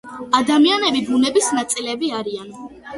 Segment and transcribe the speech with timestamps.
[0.39, 2.55] ადამიანები ბუნების ნაწილები არიან